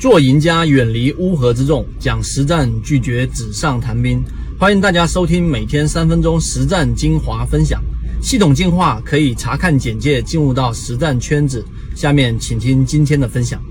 [0.00, 4.24] 做赢家，远离乌合之众，讲实战，拒绝纸上谈兵。
[4.58, 7.82] 欢迎大家收听每天三分钟实战精华分享，
[8.22, 11.62] 系统进化可以查看简介进入到实战圈子。
[11.94, 13.62] 下面请听今天的分享。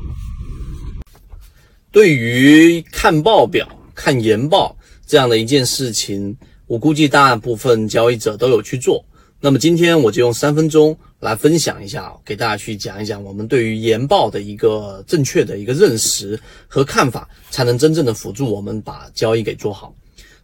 [1.91, 4.77] 对于看报表、看研报
[5.07, 6.37] 这样的一件事情，
[6.67, 9.03] 我估计大部分交易者都有去做。
[9.41, 19.95] 那么今天我就用三分钟来分享一下，给大家去讲一讲我们对于研报的一个正确的一个认识和看法，才能真正的辅助我们把交易给做好。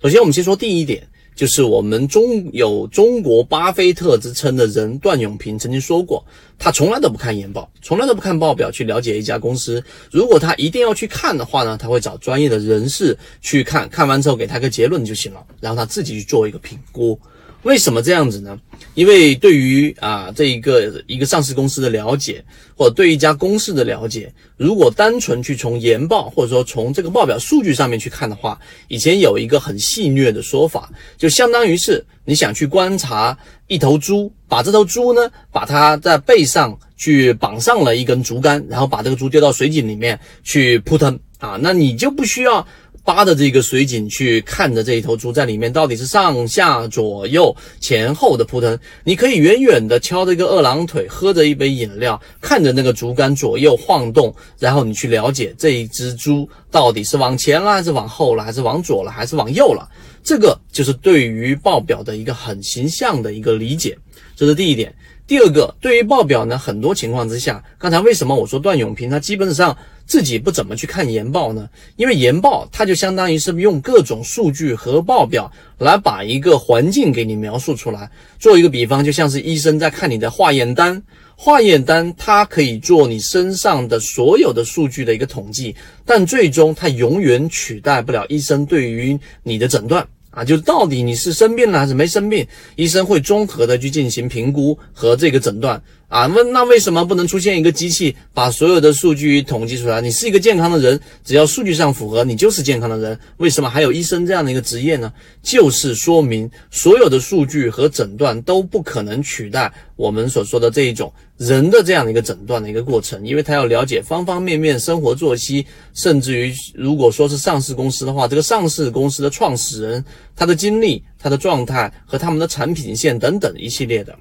[0.01, 6.25] 首先，我们先说第一点，就是我们中有中国巴菲特之称的人段永平曾经说过，
[6.57, 9.83] 他从来都不看研报，从来都不看报表去了解一家公司。
[10.09, 17.19] 如果他一定要去看的话呢，他会找专业的人士去看，看完之后给他个结论就行了，然后他自己去做一个评估。
[17.65, 18.59] 为什么这样子呢？
[18.93, 22.45] 因为对于啊这一个一个上市公司的了解，
[22.77, 33.35] 或者对一家公司的了解，如果单纯去从研报或者说从这个报表数据上面去看的话，以前有一个很戏谑的说法，就相当于是你想去观察
[33.65, 42.67] 一头猪，把这头猪呢，把它在背上去绑上了一根竹竿，然后把这个猪丢到水井里面去扑腾啊，那你就不需要。
[43.05, 59.87] 扒着这个水井去看着这一头猪在里面到底是上下左右前后的扑腾，你可以远远的敲着一个二郎腿，喝着一杯饮料，看着那个竹竿左右晃动，然后你去了解这一只猪到底是往前了还是往后了，还是往左了还是往右了。
[60.23, 63.95] 这个就是对于报表的一个很形象的一个理解，
[64.35, 64.91] 这是第一点。
[65.27, 71.67] 第二个，对于报表呢，很多情况之下，刚才为什么我说段永平他基本上自己不怎么去看研报呢？
[71.95, 78.07] 因为研报它就相当于是用各种数据和报表来把一个环境给你描述出来。
[78.37, 81.01] 做一个比方，就像是医生在看你的化验单，
[81.35, 90.07] 化验单它可以做你身上的所有的数据的一个统计，但最终它永远取代不了医生对于你的诊断。
[90.35, 95.81] 啊，就是到底你是生病了还是没生病，医生会综合的去进行评估和这个诊断。
[96.07, 99.99] 啊，问那为什么不能出现一个机器把所有的数据统计出来？
[100.01, 103.19] 你是一个健康的人，只要数据上符合，你就是健康的人。
[103.37, 105.11] 为什么还有医生这样的一个职业呢？
[105.41, 115.65] 就是说明所有的数据和诊断都不可能取代我们所说的这一种人的这样的一个诊断的一个过程，因为他要了解方方面面生活作息，
[115.95, 120.05] 甚至于如果说是上市公司的话，这个上市公司的创始人
[120.35, 124.15] 他的经历、他的状态和他们的产品线等等一系列的。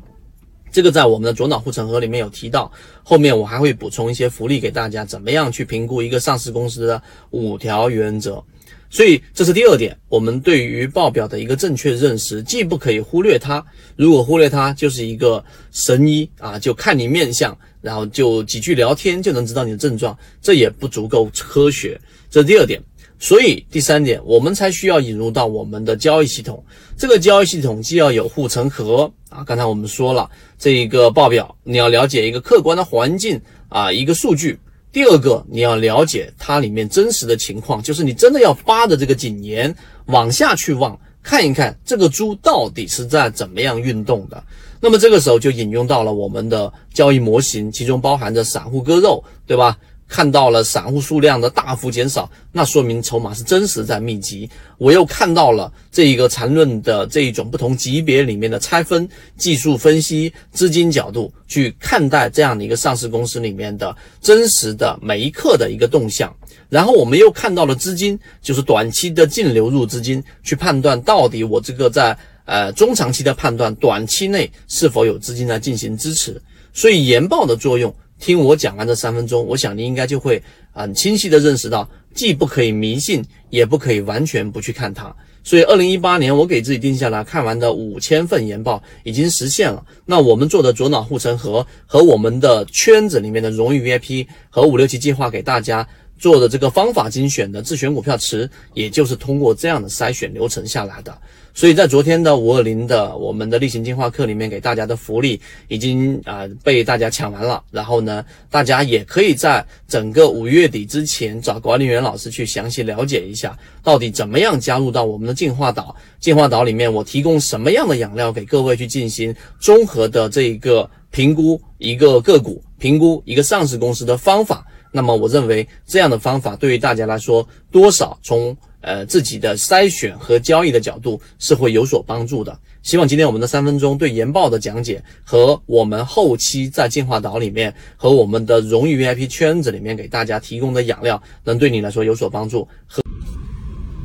[0.75, 2.69] 这个在我们的左脑护城河里面有提到，
[3.05, 8.43] 后面我还会补充一些福利给大家，怎么样去评估一个上市公司的五条原则。
[8.91, 13.65] 所以这是第二点，我们对于报表的一个正确认识，既不可以忽略它，
[13.95, 21.97] 如果忽略它，就是一个神医啊，就看你面相，然后就几句聊天就能知道你的症状，这也不足够科学。
[22.29, 22.83] 这是第二点。
[23.19, 26.63] 所以第三点，我们才需要引入到我们的交易系统。
[26.97, 34.59] 这个交易系统既要有护城河啊，刚才我们说了，这一个报表你要了解一个客观的环境啊，一个数据。
[34.93, 39.75] 第二个，你要了解它里面真实的情况，就是你真的要扒着这个井沿
[40.07, 44.41] 往下去望，看一看这个猪到底是在怎么样运动的。
[44.81, 49.77] 那么这个时候就引用到了我们的交易模型，其中包含着散户割肉，对吧？
[50.07, 54.49] 看到了散户数量的大幅减少，那说明筹码是真实在密集。
[54.79, 66.33] 我又看到了这一个缠论的这一种不同级别里面的拆分、技术分析、资金角度去看待这样的一个上市公司里面的真实的每一刻的一个动向。
[66.69, 76.41] 然后我们又看到了资金，就是短期的净流入资金，去判断到底我这个在呃中长期的判断，短期内是否有资金来进行支持。
[76.73, 77.93] 所以研报的作用。
[78.19, 80.43] 听我讲完这三分钟，我想你应该就会
[80.73, 85.15] 很清晰的认识到，既不可以迷信，也不可以完全不去看它。
[85.43, 89.85] 所以，二零一八年我给自己定下来看完的五千份研报已经实现了。
[90.07, 95.87] 那我们做的左脑护城河和我们的圈子里面的荣誉 VIP 和五六七计划给大家。
[96.19, 101.17] 做的这个方法精选的自选股票池，也就是通过这样的筛选流程下来的。
[101.57, 107.63] 所以在昨天的五二零的我们的例行进化课里面，给大家的福利已经啊被大家抢完了。
[107.71, 115.95] 然后呢，大家也可以在整个五月底之前找管理员老师去详细了解一下，到底怎么样加入到我们的进化岛。
[116.19, 124.67] 进化岛里面，我提供什么样的养料给各位去进行综合的这一个评估一个个股，评估一个上市公司的方法。
[124.97, 132.57] 那么我认为这样的方法对于大家来说，多少从呃自己的筛选和交易的角度是会有所帮助的。
[132.85, 142.63] 希望今天我们的三分钟对研报的讲解和我们后期在进化岛里面和我们的荣誉 VIP 圈子里面给大家提供的养料，能对你来说有所帮助。
[142.87, 143.03] 和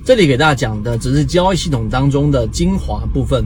[0.04, 3.46] 这里给大家讲的只是交易系统当中的精华部分。